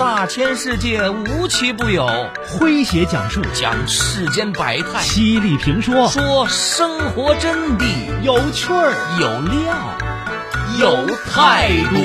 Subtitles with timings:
[0.00, 2.06] 大千世界无奇不有，
[2.46, 3.42] 诙谐讲述。
[3.52, 6.08] 讲世间百态，犀利评说。
[6.08, 7.84] 说生活真谛，
[8.22, 8.94] 有趣儿。
[9.20, 9.98] 有料，
[10.78, 11.96] 有态度。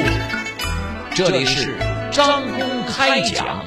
[1.16, 1.78] 这里是
[2.12, 3.63] 张公开讲。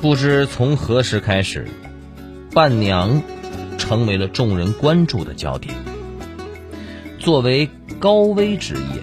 [0.00, 1.68] 不知从何时开始，
[2.54, 3.20] 伴娘
[3.78, 5.74] 成为了众人关注的焦点。
[7.18, 9.02] 作为高危职业，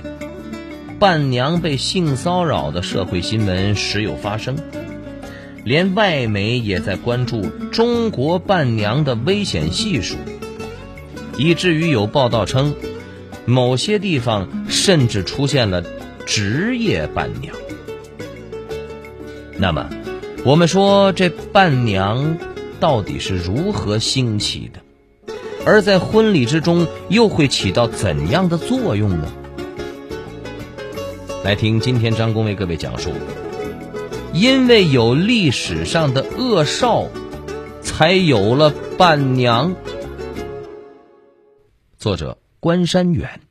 [1.00, 4.56] 伴娘被性骚扰的社会新闻时有发生，
[5.64, 10.16] 连外媒也在关注中国伴娘的危险系数，
[11.38, 12.76] 以至于有报道称，
[13.46, 15.84] 某些地方甚至出现了
[16.26, 17.56] 职业伴娘。
[19.58, 19.90] 那么，
[20.44, 22.38] 我们说这伴娘
[22.80, 24.82] 到底是如何兴起的？
[25.66, 29.32] 而在婚礼之中又会起到怎样的作用呢？
[31.44, 33.12] 来听今天张工为各位讲述：
[34.34, 37.08] 因为有历史上的恶少，
[37.82, 39.76] 才有了伴娘。
[41.98, 43.42] 作者关山远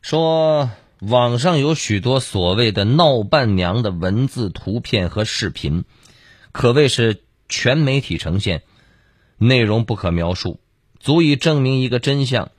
[0.00, 0.70] 说。
[1.00, 5.84] 网上有许多所谓的闹伴娘的文字、图片和视频，
[6.52, 8.62] 可谓是全媒体呈现，
[9.36, 10.60] 内容不可描述，
[10.98, 12.50] 足以证明一个真相：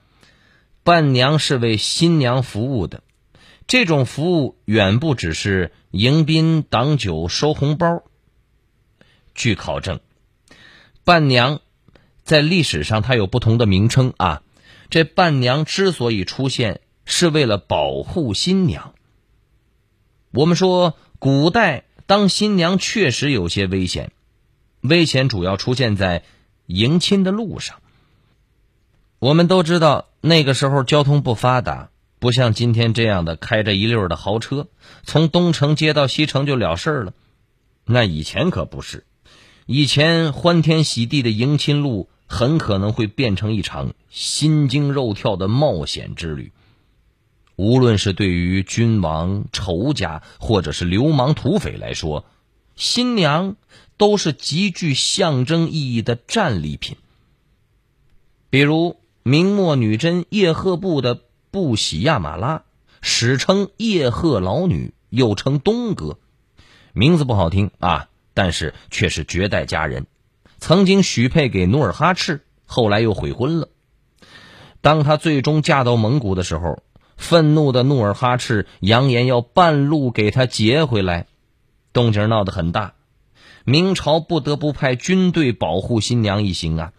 [0.82, 3.02] 伴娘是为新娘服务的。
[3.66, 8.02] 这种服务远不只是迎宾、挡酒、收红包。
[9.34, 10.00] 据考证，
[11.04, 11.60] 伴娘
[12.24, 14.42] 在历史上它有不同的名称啊。
[14.88, 18.94] 这伴娘之所以出现，是为了保护新娘。
[20.32, 24.10] 我们说，古代当新娘确实有些危险，
[24.80, 26.24] 危险主要出现在
[26.66, 27.76] 迎亲的路上。
[29.20, 34.66] 我们都知道，那个时候交通不发达，不像今天这样的开着一溜的豪车，
[35.04, 37.12] 从东城接到西城就了事了。
[37.84, 39.04] 那以前可不是，
[39.66, 46.50] 以前欢天喜地的迎亲路，很可能会变成一场心惊肉跳的冒险之旅。
[47.60, 52.24] 无论是对于君王、仇家，或者是流氓土匪来说，
[52.74, 53.56] 新娘
[53.98, 56.96] 都是极具象征意义的战利品。
[58.48, 61.20] 比如明末女真叶赫部的
[61.50, 62.62] 布喜亚马拉，
[63.02, 66.18] 史称叶赫老女，又称东哥，
[66.94, 70.06] 名字不好听啊，但是却是绝代佳人，
[70.56, 73.68] 曾经许配给努尔哈赤，后来又悔婚了。
[74.80, 76.82] 当她最终嫁到蒙古的时候。
[77.20, 81.26] 愤怒的努尔哈赤扬言要半路给他劫回来，
[81.92, 82.94] 动静闹得很大，
[83.64, 86.92] 明朝不得不派军队保护新娘一行啊。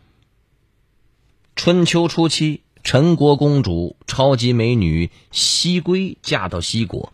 [1.56, 7.12] 春秋初期，陈国公主超级美女西归嫁到西国，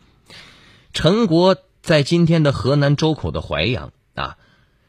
[0.94, 4.38] 陈国在今天的河南周口的淮阳啊，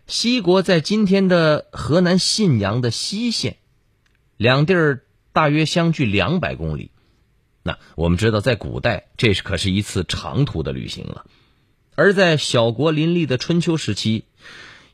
[0.09, 3.59] 西国在今天的河南信阳的西县，
[4.37, 6.91] 两地儿大约相距两百公里。
[7.63, 11.25] 那我们知道，在古代，这是可是一次长途的旅行了；
[11.95, 14.25] 而在小国林立的春秋时期，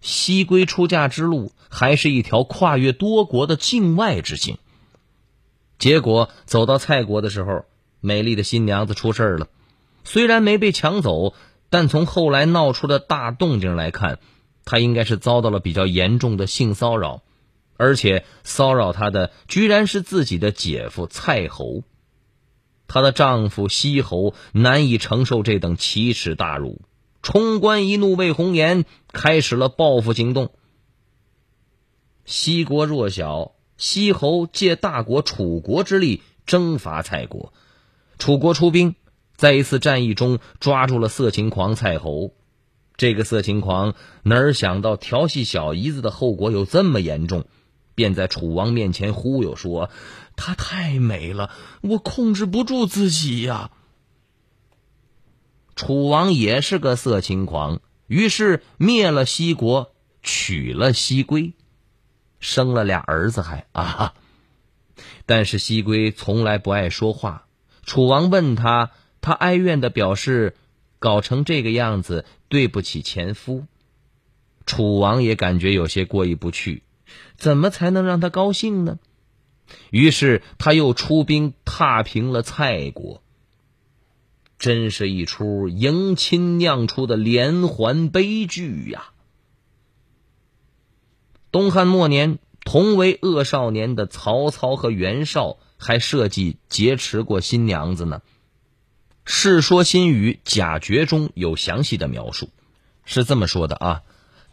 [0.00, 4.58] 西归出嫁之路还是一条跨越多国的境外之行。
[5.78, 7.64] 结果走到蔡国的时候，
[8.00, 9.48] 美丽的新娘子出事了。
[10.04, 11.34] 虽然没被抢走，
[11.70, 14.18] 但从后来闹出的大动静来看，
[14.64, 17.22] 她应该是遭到了比较严重的性骚扰，
[17.76, 21.82] 而且骚扰她的居然是自己的姐夫蔡侯。
[22.94, 26.80] 她的丈夫西侯难以承受这等奇耻大辱，
[27.22, 30.52] 冲冠一怒为红颜，开始了报复行动。
[32.24, 37.52] 西国弱小，西侯借大国楚国之力征伐蔡国，
[38.20, 38.94] 楚国出兵，
[39.34, 42.30] 在一次战役中抓住了色情狂蔡侯。
[42.96, 47.44] 这个色情狂哪儿想到调戏小姨子的后果有这么严重？
[47.96, 49.88] 便在楚王面前忽悠说
[50.36, 51.50] ：“她太美了，
[51.82, 53.70] 我控制不住自己呀。”
[55.76, 59.92] 楚王也是个色情狂，于是灭了西国，
[60.22, 61.54] 娶了西归，
[62.38, 64.14] 生了俩儿子，还啊！
[65.26, 67.46] 但是西归从来不爱说话。
[67.82, 70.54] 楚王问他，他哀怨的表示
[71.00, 73.64] ：“搞成这个样子，对不起前夫。”
[74.66, 76.82] 楚王也感觉有些过意不去。
[77.36, 78.98] 怎么才能让他高兴呢？
[79.90, 83.22] 于是他又出兵踏平了蔡国。
[84.58, 89.10] 真是一出迎亲酿出的连环悲剧呀！
[91.50, 98.22] 东汉末年，同为恶少年的曹操和袁绍还设计劫持过新娘子呢。
[99.30, 102.48] 《世说新语·贾诀》中有详细的描述，
[103.04, 104.02] 是这么说的啊：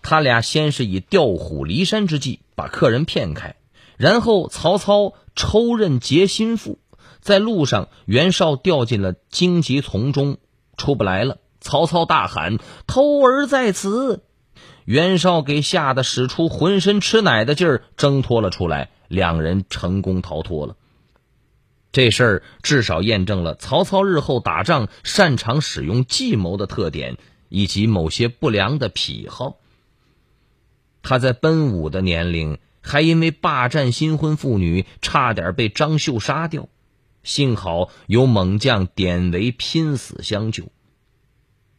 [0.02, 3.56] 他俩先是以调虎离山之计把客人骗开，
[4.02, 6.80] 然后曹操抽刃劫心腹，
[7.20, 10.38] 在路上袁绍掉进了荆棘丛中，
[10.76, 11.38] 出不来了。
[11.60, 12.58] 曹操大喊
[12.88, 14.24] ：“偷儿在此！”
[14.86, 20.76] 袁绍给吓得使出浑身吃奶的劲儿，挣脱了出来，两人成功逃脱了。
[21.92, 27.18] 这事儿至少验证了曹操日后打仗擅长使用计谋的特点，
[27.50, 29.58] 以及某些不良的癖好。
[31.04, 36.68] 他在奔五的年龄，还因为霸占新婚妇女，差点被张绣杀掉，
[37.24, 40.72] 幸好有猛将典韦拼死相救。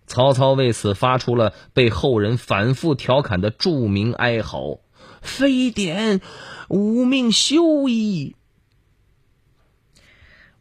[0.07, 4.81] 曹操为此发出了被后人反复调侃的著名哀嚎
[5.23, 6.21] ：“非典，
[6.69, 8.37] 吾命休矣。”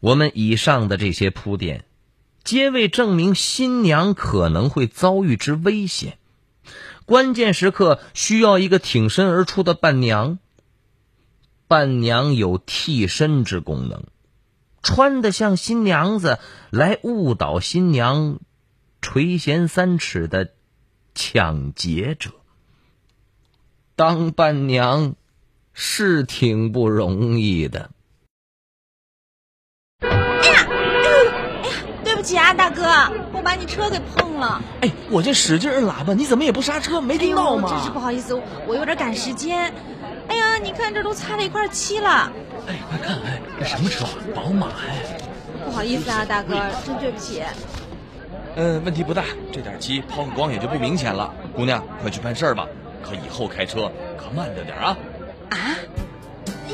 [0.00, 1.84] 我们以上的这些铺垫，
[2.42, 6.18] 皆为证明新娘可能会遭遇之危险。
[7.06, 10.38] 关键时刻需要一个挺身而出的伴娘。
[11.68, 14.04] 伴娘有替身之功能，
[14.82, 16.38] 穿得像新娘子
[16.70, 18.40] 来误导新娘。
[19.00, 20.52] 垂涎三尺的
[21.12, 22.30] 抢劫者，
[23.96, 25.16] 当伴娘
[25.72, 27.90] 是挺不容易的。
[32.22, 32.84] 起啊，大哥，
[33.32, 34.62] 我把你车给碰了。
[34.80, 37.00] 哎，我这使劲摁喇叭，你怎么也不刹车？
[37.00, 37.68] 没听到吗？
[37.68, 39.72] 真是不好意思，我有点赶时间。
[40.28, 42.32] 哎呀，你看这都擦了一块漆了。
[42.66, 44.06] 哎，快看，哎，这什么车？
[44.34, 45.18] 宝马哎。
[45.64, 46.54] 不好意思啊，大哥，
[46.86, 47.42] 真对不起。
[48.56, 51.32] 嗯，问题不大，这点漆抛个光也就不明显了。
[51.54, 52.66] 姑娘，快去办事儿吧，
[53.02, 54.96] 可以后开车可慢着点啊！
[55.50, 55.56] 啊？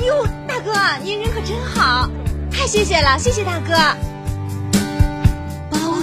[0.05, 0.73] 哟，大哥，
[1.03, 2.09] 您人可真好，
[2.51, 4.18] 太谢谢了，谢谢大哥。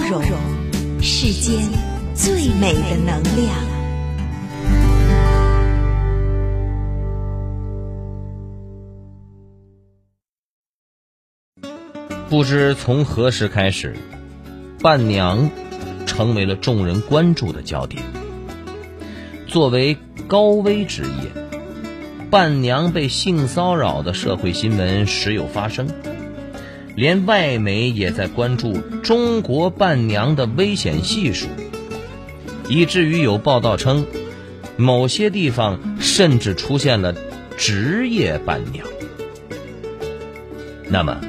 [0.09, 1.69] 容，世间
[2.13, 3.55] 最美的能量。
[12.29, 13.95] 不知从何时开始，
[14.81, 15.49] 伴娘。
[16.07, 18.01] 成为了众人关注的焦点。
[19.45, 19.95] 作为
[20.27, 21.29] 高危职业，
[22.31, 25.87] 伴娘被性骚扰的社会新闻时有发生，
[26.97, 28.73] 连外媒也在关注
[29.03, 31.45] 中国伴娘的危险系数，
[32.67, 34.07] 以至于有报道称，
[34.77, 37.13] 某些地方甚至出现了
[37.55, 38.87] 职业伴娘。
[40.89, 41.21] 那么，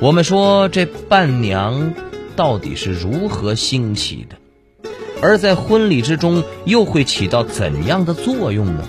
[0.00, 1.94] 我们说这伴娘。
[2.34, 4.90] 到底是如何兴起的？
[5.20, 8.88] 而在婚礼之中又会起到怎样的作用呢？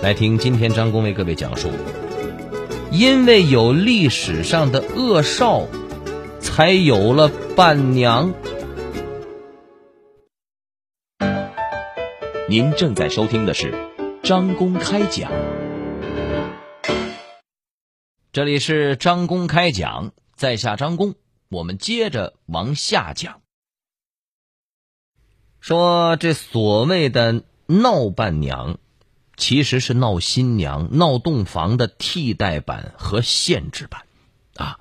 [0.00, 1.68] 来听今天张工为各位讲述：
[2.96, 5.66] 因为有历史上的恶少，
[6.38, 8.32] 才有了伴娘。
[12.48, 13.74] 您正在收听的是
[14.22, 15.32] 张公开讲，
[18.30, 21.16] 这里是张公开讲，在下张公。
[21.48, 23.40] 我们接着往下讲，
[25.58, 28.78] 说这所谓的闹伴娘，
[29.36, 34.02] 其实是闹新娘、闹洞房的替代版和限制版，
[34.56, 34.78] 啊，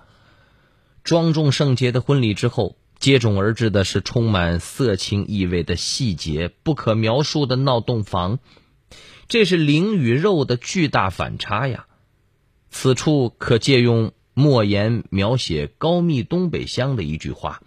[1.03, 8.39] 庄重圣洁的婚礼之后，接踵而至的是充满色情意味的细节、不可描述的闹洞房，
[9.27, 11.87] 这是灵与肉的巨大反差呀！
[12.69, 14.13] 此处可借用。
[14.35, 17.61] 莫言描写高密东北乡的一句话：“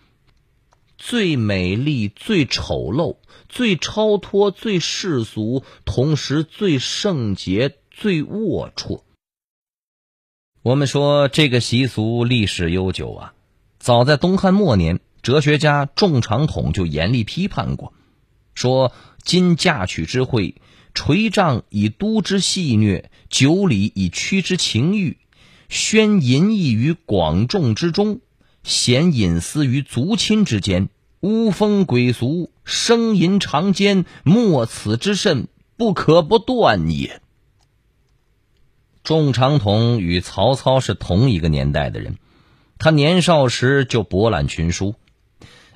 [0.99, 9.03] 最美丽、最丑陋、最超脱、最世俗，同时最圣洁、最龌龊。”
[10.63, 13.35] 我们说这个习俗历史悠久啊，
[13.79, 17.93] 早在东汉末年，哲学家仲长统就严厉批判过，
[18.55, 20.57] 说：“今嫁娶之会，
[20.93, 25.19] 垂杖以督之戏谑，酒礼以驱之情欲。”
[25.69, 28.21] 宣淫逸于广众之中，
[28.67, 30.89] 嫌隐私于族亲之间，
[31.21, 35.47] 污风鬼俗，生淫长奸，莫此之甚，
[35.77, 37.23] 不可不断也。
[39.05, 42.17] 仲长统与曹操是同一个年代的人，
[42.77, 44.97] 他年少时就博览群书，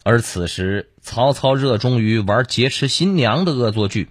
[0.03, 4.09] 而此时曹操热衷于玩劫持新娘的恶作剧。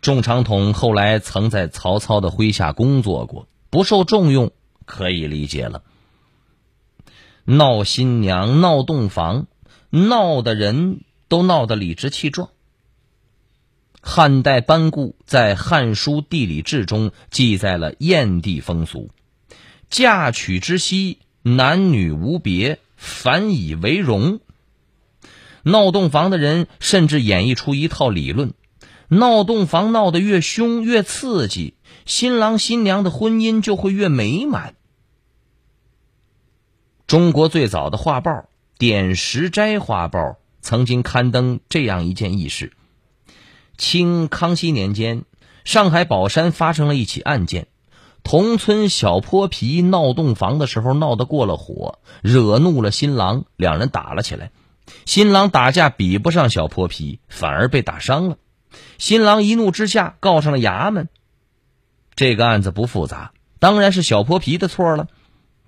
[0.00, 4.50] 仲长统后来曾在曹操的麾下工作过，不受重用。
[4.86, 5.82] 可以理解了，
[7.44, 9.46] 闹新娘、闹洞房，
[9.90, 12.50] 闹的人都闹得理直气壮。
[14.00, 19.10] 汉代班固在《汉书地理志》中记载了燕地风俗：
[19.90, 24.40] 嫁娶之夕，男女无别，反以为荣。
[25.64, 28.54] 闹洞房的人甚至演绎出一套理论：
[29.08, 31.74] 闹洞房闹得越凶越刺激，
[32.06, 34.74] 新郎新娘的婚姻就会越美满。
[37.12, 38.30] 中国最早的画报
[38.78, 40.18] 《点石斋画报》
[40.62, 42.72] 曾经刊登这样一件轶事：
[43.76, 45.24] 清康熙年间，
[45.62, 47.66] 上海宝山发生了一起案件，
[48.22, 54.50] 同村小泼皮闹洞房的时候闹得过了火，惹怒了新郎，两人打了起来。
[55.04, 58.38] 新郎打架比不上小泼皮，反而被打伤了。
[58.96, 61.10] 新郎一怒之下告上了衙门。
[62.14, 65.08] 这个案子不复杂，当然是小泼皮的错了。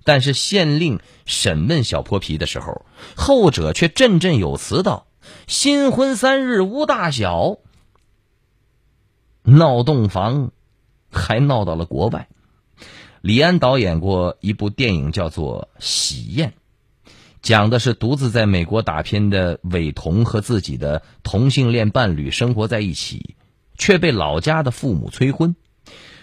[0.05, 2.85] 但是县令审问小泼皮的时候，
[3.17, 5.07] 后者却振振有词道
[5.47, 7.57] ：“新婚三日无大小。”
[9.43, 10.51] 闹洞房，
[11.11, 12.29] 还闹到了国外。
[13.21, 16.49] 李安导演过一部电影，叫做《喜宴》。
[17.41, 23.35] 讲的是独自在美国打拼的伟童和自己的同性恋伴侣生活在一起，
[23.77, 25.55] 却被老家的父母催婚。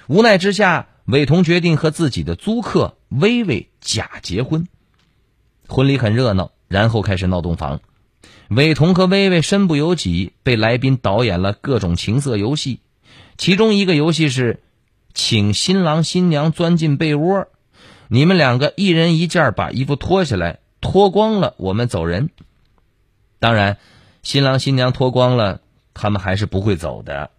[0.09, 4.69] 无奈之下，伟同决定和自己的租客薇薇假结婚。
[5.69, 7.81] 婚礼很热闹，然后开始闹洞房。
[8.49, 12.81] 伟同和薇薇身不由己，被来宾导演了各种情色游戏。
[13.39, 14.61] 其中一个游戏是，
[15.15, 17.49] 请新郎新娘钻进被窝，
[18.09, 20.61] 你们两个一人一件把衣服脱下来。
[20.81, 22.31] 脱光了，我们走人。
[23.39, 23.79] 当然，
[24.23, 25.61] 新郎新娘脱光了，
[25.95, 27.31] 他们还是不会走的。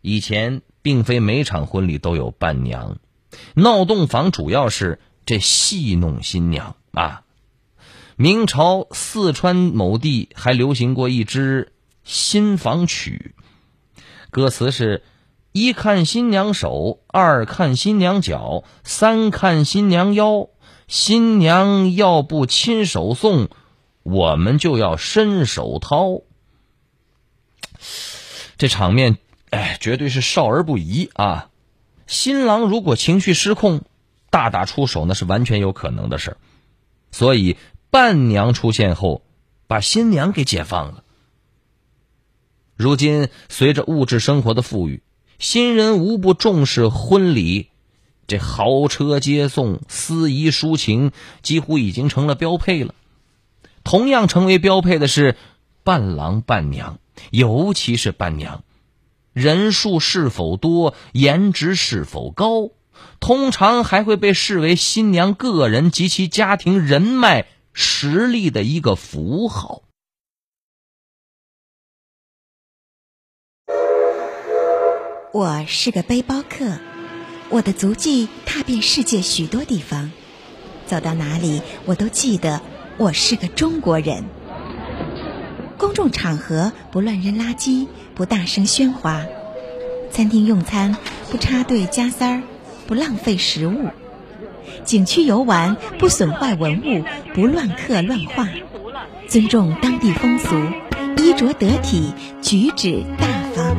[0.00, 2.98] 以前并非每场婚礼都有伴娘，
[3.54, 7.22] 闹洞房主要是这戏弄新娘啊。
[8.16, 13.34] 明朝四川某地还流行过一支新房曲，
[14.30, 15.04] 歌词是：
[15.52, 20.48] 一看新娘手，二看新娘脚，三看新娘腰。
[20.88, 23.50] 新娘要不亲手送，
[24.02, 26.22] 我们就要伸手掏。
[28.56, 29.18] 这场面，
[29.50, 31.50] 哎，绝对是少儿不宜啊！
[32.06, 33.82] 新郎如果情绪失控，
[34.30, 36.36] 大打出手那是完全有可能的事儿。
[37.10, 37.56] 所以
[37.90, 39.22] 伴娘出现后，
[39.66, 41.04] 把新娘给解放了。
[42.76, 45.02] 如今随着物质生活的富裕，
[45.38, 47.68] 新人无不重视婚礼。
[48.26, 51.12] 这豪车接送、司仪抒情，
[51.42, 52.94] 几乎已经成了标配了。
[53.84, 55.34] 同样成为标配的是
[55.82, 56.98] 伴郎伴娘，
[57.30, 58.62] 尤其是伴娘，
[59.38, 62.70] 人数是否多、颜值是否高，
[63.20, 69.82] 通常还会被视为新娘个人及其家庭人脉实力的一个符号。
[75.32, 76.78] 我是个背包客。
[77.50, 80.10] 我的足迹踏遍世界许多地方，
[80.84, 82.60] 走到哪里我都记得
[82.98, 84.24] 我是个中国人。
[85.78, 89.22] 公众场合不乱扔垃圾，不大声喧哗；
[90.10, 90.96] 餐厅用餐
[91.30, 92.42] 不插队加塞儿，
[92.88, 93.90] 不浪费食物；
[94.84, 98.46] 景区游玩不损坏文物，不乱刻乱画；
[99.28, 100.56] 尊重当地风俗，
[101.16, 103.76] 衣着得体，举止大方。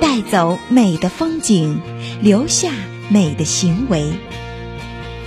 [0.00, 1.82] 带走美的风景，
[2.22, 2.72] 留下
[3.10, 4.14] 美的行为。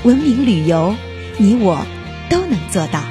[0.01, 0.95] 文明旅游，
[1.37, 1.85] 你我
[2.27, 3.03] 都能做到。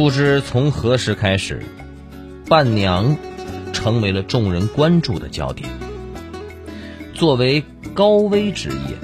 [0.00, 1.62] 不知从何时开始，
[2.48, 3.18] 伴娘
[3.74, 5.68] 成为了众人关注的焦点。
[7.12, 8.96] 作为高危职业，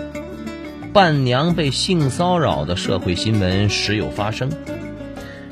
[0.95, 4.51] 伴娘被性骚扰的社会新闻时有发生。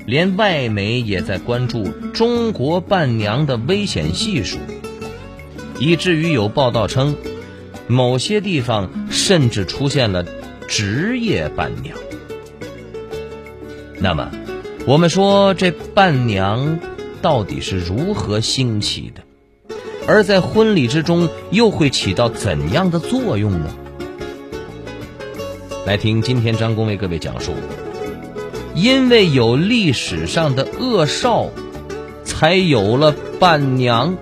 [0.07, 4.57] 连外媒也在关注中国伴娘的危险系数，
[5.79, 7.15] 以至于有报道称，
[7.87, 10.25] 某些地方甚至出现了
[10.67, 11.99] 职业伴娘。
[14.01, 14.31] 那么，
[14.87, 16.79] 我们说这伴娘
[17.23, 19.23] 到底是如何兴起的？
[20.07, 23.75] 而在婚礼之中又会起到怎样的作用呢？
[25.87, 27.55] 来听今天张工为各位讲述。
[28.75, 31.49] 因为有历史上的恶少，
[32.25, 34.19] 才有了伴娘。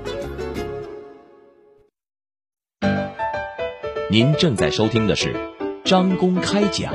[4.09, 5.35] 您正在收听的是
[5.85, 6.95] 张公开讲，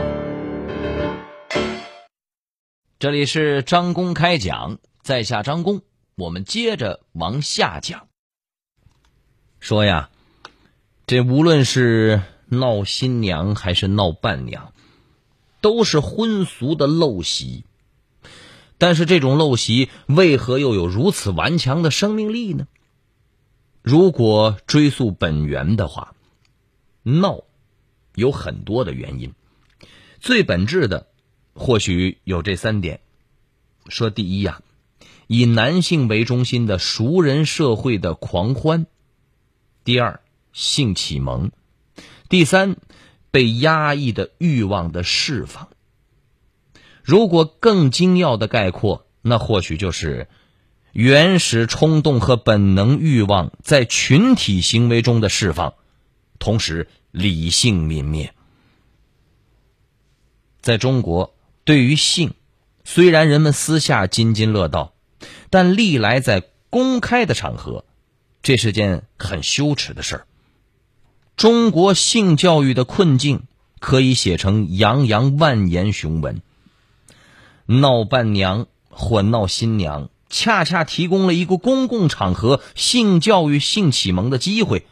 [2.99, 5.83] 这里是张公开讲，在下张公，
[6.15, 8.07] 我们接着往下讲。
[9.59, 10.09] 说呀，
[11.05, 14.73] 这无论是闹新娘还是闹伴娘，
[15.61, 17.65] 都是婚俗的陋习。
[18.79, 22.67] 但是这种陋习为何又有如此顽强的生命力呢？
[23.83, 26.15] 如果追溯本源的话，
[27.03, 27.43] 闹
[28.15, 29.35] 有很多的原因，
[30.19, 31.05] 最本质的
[31.57, 33.01] 或许有这三点：
[33.89, 34.61] 说第一呀，
[35.25, 38.85] 以男性为中心的熟人社会的狂欢；
[39.83, 40.21] 第二，
[40.53, 41.49] 性启蒙；
[42.29, 42.77] 第三，
[43.31, 45.69] 被压抑的欲望的释放。
[47.03, 50.27] 如果更精要的概括，那或许就是
[50.91, 55.73] 原始冲动和本能欲望在群体行为中的释放，
[56.37, 58.33] 同时理性泯灭。
[60.61, 61.33] 在中国，
[61.67, 62.33] 对于性，
[62.85, 64.93] 虽然人们私下津津乐道，
[65.49, 67.83] 但历来在公开的场合，
[68.41, 70.27] 这是件很羞耻的事儿。
[71.35, 73.43] 中国性教育的困境
[73.79, 76.41] 可以写成洋洋万言雄文。
[77.65, 84.87] 闹伴娘或闹新娘，恰恰提供了一个公共场合性教育、性启蒙的机会，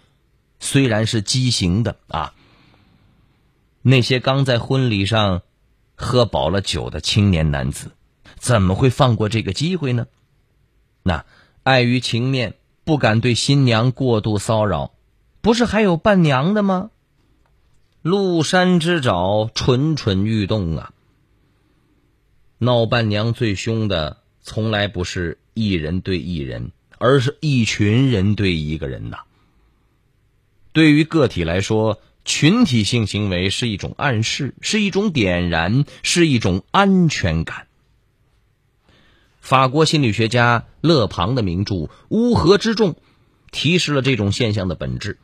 [0.59, 2.33] 虽然是畸形的啊。
[3.81, 5.41] 那些刚在婚礼上
[5.95, 7.91] 喝饱了酒的青年男子，
[8.37, 10.07] 怎么会放过这个机会呢？
[11.03, 11.25] 那
[11.63, 14.93] 碍于情面，不敢对新娘过度骚扰，
[15.41, 16.91] 不是还有伴娘的吗？
[18.01, 20.93] 鹿山之爪，蠢蠢欲动啊！
[22.59, 29.19] 闹伴娘最凶的，从来不是一人对一人，而是一群人对一个人呐。
[30.71, 37.67] 对于个体来说，群体性行为是一种暗示，是一种点燃，是一种安全感。
[39.39, 41.75] 法国心理学家勒庞的名著
[42.09, 42.93] 《乌合之众》
[43.51, 45.19] 提示了这种现象的本质，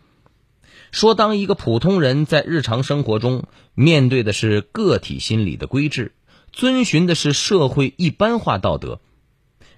[0.91, 6.13] 说当一个普通人在日常生活中面对的是个体心理的规制。
[6.53, 9.00] 遵循的是社会一般化道德，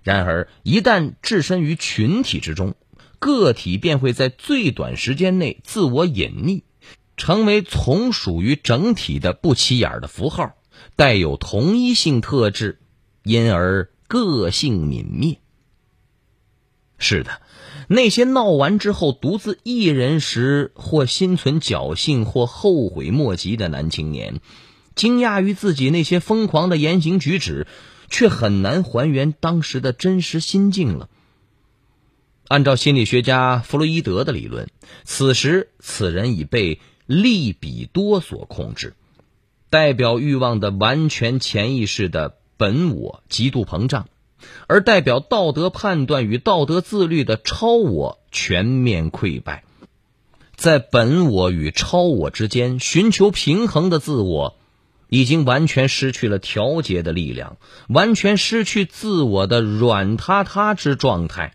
[0.01, 2.73] 然而一旦置身于群体之中，
[3.19, 6.63] 个体便会在最短时间内自我隐匿，
[7.17, 10.55] 成为从属于整体的不起眼的符号，
[10.95, 12.79] 带有同一性特质，
[13.23, 15.39] 因而个性泯灭。
[16.97, 17.41] 是的，
[17.87, 24.39] 那些闹完之后独自一人时，或心存侥幸，或后悔莫及的男青年。
[24.95, 27.67] 惊讶于自己那些疯狂的言行举止，
[28.09, 31.09] 却很难还原当时的真实心境了。
[32.47, 34.69] 按照心理学家弗洛伊德的理论，
[35.03, 38.95] 此时此人已被利比多所控制，
[39.69, 44.07] 代表欲望的完全潜意识的本我极度膨胀，
[44.67, 49.63] 而代表道德判断与道德自律的超我全面溃败。
[50.55, 54.55] 在本我与超我之间寻求平衡的自我。
[55.09, 61.53] 已经完全失去了调节的力量，完全失去自我的软塌塌之状态。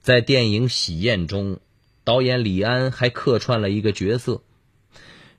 [0.00, 1.58] 在电影《喜宴》中，
[2.04, 4.42] 导演李安还客串了一个角色。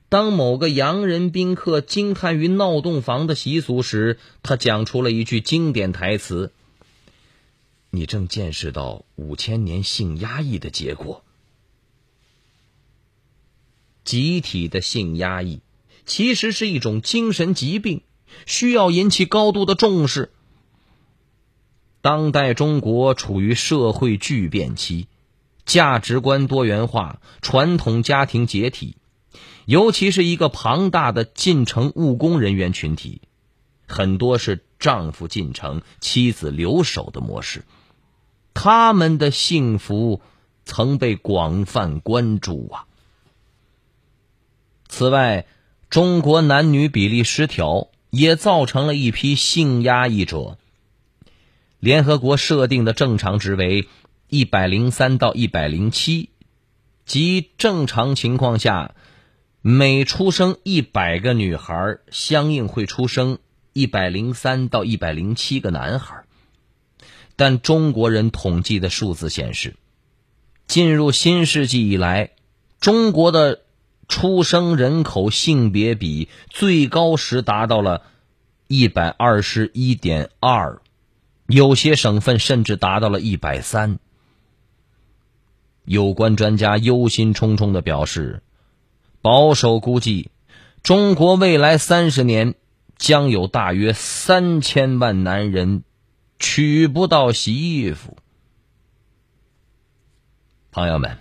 [0.08, 6.52] 当某个洋人宾客惊叹于闹洞房的习俗时，他讲出了一句经典台词
[7.90, 11.24] ：“你正见识到五千年性压抑的结果，
[14.04, 15.60] 集体的性压抑。”
[16.06, 18.02] 其实是一种精神疾病，
[18.44, 20.30] 需要引起高度的重视。
[22.02, 25.06] 当代中国处于社会巨变期，
[25.64, 28.96] 价值观多元化，传统家庭解体，
[29.64, 33.22] 尤其是一个庞大的进城务工人员群体，
[33.86, 37.64] 很多是丈夫进城，妻子留守的模式，
[38.52, 40.20] 他们的幸福
[40.64, 42.86] 曾被广泛关注啊。
[44.88, 45.46] 此外，
[45.88, 50.58] 中国男女比例失调，也造成了一批性压抑者。
[51.80, 53.88] 联合国设定的正常值为
[54.28, 56.30] 一百零三到一百零七，
[57.04, 58.94] 即正常情况下，
[59.60, 63.38] 每出生一百个女孩，相应会出生
[63.72, 66.24] 一百零三到一百零七个男孩。
[67.36, 69.76] 但中国人统计的数字显示，
[70.66, 72.30] 进入新世纪以来，
[72.80, 73.60] 中国的。
[74.06, 78.02] 出生人口性别比最高时达到了
[78.68, 80.82] 一百二十一点二，
[81.46, 83.98] 有些省份甚至达到了一百三。
[85.84, 88.42] 有关专家忧心忡忡的表示，
[89.22, 90.30] 保守估计，
[90.82, 92.54] 中国未来三十年
[92.98, 95.84] 将有大约三千万男人
[96.38, 98.16] 娶不到媳妇。
[100.70, 101.18] 朋友们，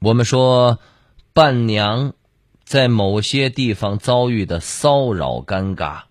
[0.00, 0.78] 我们说。
[1.36, 2.12] 伴娘，
[2.62, 6.02] 在某些地方遭遇的骚扰尴尬，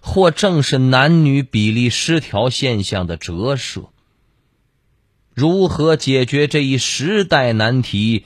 [0.00, 3.88] 或正是男女比例失调现象的折射。
[5.34, 8.24] 如何解决这一时代难题，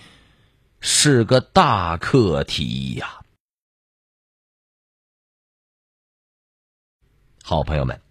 [0.78, 3.22] 是个大课题呀！
[7.42, 8.02] 好朋友们，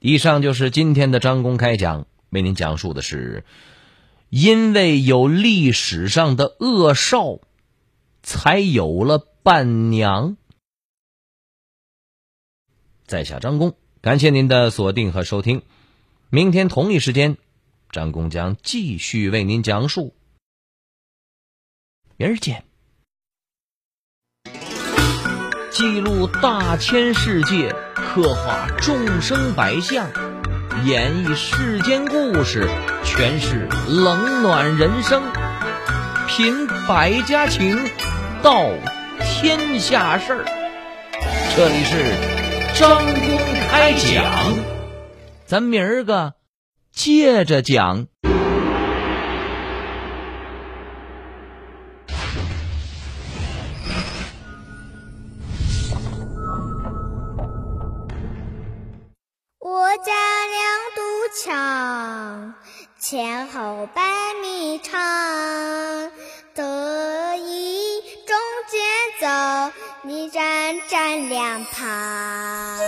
[0.00, 3.44] 以上就是今天的张公开讲，为您讲述的是：
[4.28, 7.38] 因为有历史上的恶少，
[8.24, 10.36] 才有了伴娘。
[13.06, 15.62] 在下张公，感谢您的锁定和收听，
[16.28, 17.36] 明天同一时间。
[17.92, 20.14] 张工将继续为您讲述，
[22.16, 22.64] 明儿见。
[25.70, 30.08] 记录大千世界，刻画众生百相，
[30.86, 32.66] 演绎世间故事，
[33.04, 35.22] 诠释冷暖人生，
[36.26, 37.78] 品百家情，
[38.42, 38.70] 道
[39.20, 40.44] 天下事儿。
[41.54, 44.56] 这里是张公开讲，
[45.44, 46.34] 咱明儿个。
[46.92, 48.06] 接着讲，
[59.58, 60.12] 我家
[60.46, 60.60] 两
[60.94, 61.00] 堵
[61.42, 62.54] 墙，
[63.00, 64.02] 前后百
[64.42, 65.00] 米长，
[66.54, 68.36] 得意中
[68.70, 68.80] 间
[69.20, 69.26] 走，
[70.02, 72.78] 你站站两旁。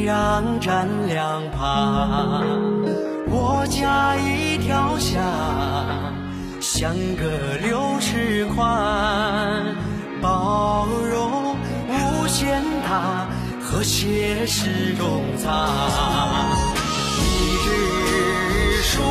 [0.00, 2.42] 礼让站两旁。
[3.28, 5.22] 我家一条巷，
[6.60, 7.24] 相隔
[7.62, 9.76] 六尺宽，
[10.22, 11.54] 包容
[11.88, 13.28] 无限大，
[13.60, 15.68] 和谐是中藏。
[17.18, 17.22] 一
[17.66, 19.02] 日书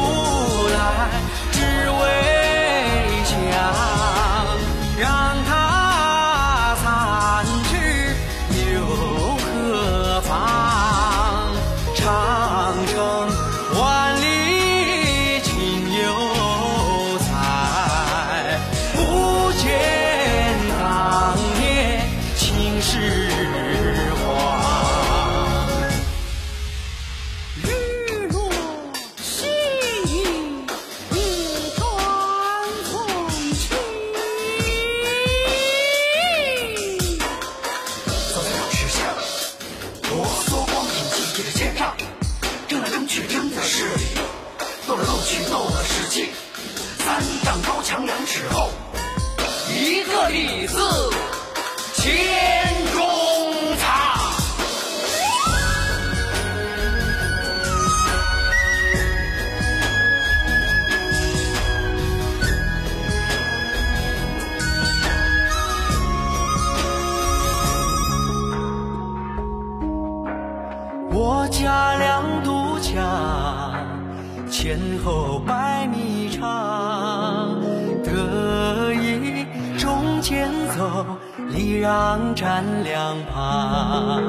[80.29, 84.21] 前走，礼让站两旁。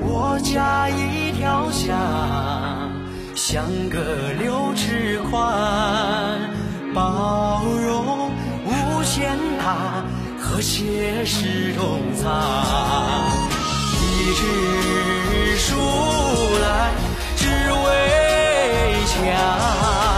[0.00, 1.94] 我家一条巷，
[3.34, 3.98] 相隔
[4.40, 5.44] 六尺宽，
[6.94, 8.30] 包容
[8.64, 10.02] 无限大，
[10.40, 13.28] 和谐是中藏。
[14.00, 15.76] 一纸书
[16.62, 16.94] 来，
[17.36, 17.44] 只
[17.84, 17.86] 为
[19.04, 20.17] 墙。